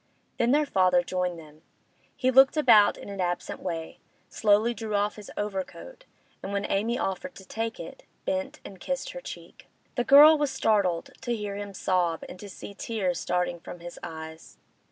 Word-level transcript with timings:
Then 0.39 0.49
their 0.49 0.65
father 0.65 1.03
joined 1.03 1.37
them. 1.37 1.61
He 2.15 2.31
looked 2.31 2.57
about 2.57 2.97
in 2.97 3.07
an 3.07 3.21
absent 3.21 3.61
way, 3.61 3.99
slowly 4.29 4.73
drew 4.73 4.95
off 4.95 5.15
his 5.15 5.29
overcoat, 5.37 6.05
and 6.41 6.51
when 6.51 6.65
Amy 6.71 6.97
offered 6.97 7.35
to 7.35 7.45
take 7.45 7.79
it, 7.79 8.01
bent 8.25 8.59
and 8.65 8.79
kissed 8.79 9.11
her 9.11 9.21
cheek. 9.21 9.67
The 9.93 10.03
girl 10.03 10.39
was 10.39 10.49
startled 10.49 11.11
to 11.21 11.35
hear 11.35 11.55
him 11.55 11.75
sob 11.75 12.23
and 12.27 12.39
to 12.39 12.49
see 12.49 12.73
tears 12.73 13.19
starting 13.19 13.59
from 13.59 13.79
his 13.79 13.99
eyes. 14.01 14.57